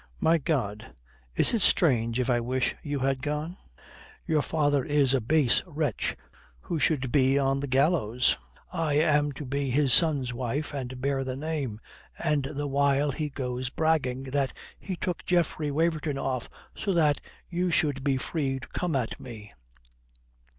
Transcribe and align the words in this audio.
"My 0.19 0.39
God, 0.39 0.95
is 1.35 1.53
it 1.53 1.61
strange 1.61 2.19
if 2.19 2.27
I 2.27 2.39
wish 2.39 2.73
you 2.81 2.97
had 3.01 3.21
gone? 3.21 3.57
Your 4.25 4.41
father 4.41 4.83
is 4.83 5.13
a 5.13 5.21
base 5.21 5.61
wretch 5.67 6.15
who 6.61 6.79
should 6.79 7.11
be 7.11 7.37
on 7.37 7.59
the 7.59 7.67
gallows, 7.67 8.35
and 8.73 8.81
I 8.81 8.93
am 8.95 9.31
to 9.33 9.45
be 9.45 9.69
his 9.69 9.93
son's 9.93 10.33
wife 10.33 10.73
and 10.73 10.99
bear 11.01 11.23
the 11.23 11.35
name, 11.35 11.79
and 12.17 12.45
the 12.45 12.65
while 12.65 13.11
he 13.11 13.29
goes 13.29 13.69
bragging 13.69 14.23
that 14.31 14.51
he 14.79 14.95
took 14.95 15.23
Geoffrey 15.23 15.69
Waverton 15.69 16.17
off 16.17 16.49
so 16.75 16.93
that 16.93 17.21
you 17.47 17.69
should 17.69 18.03
be 18.03 18.17
free 18.17 18.59
to 18.59 18.67
come 18.69 18.95
at 18.95 19.19
me." 19.19 19.53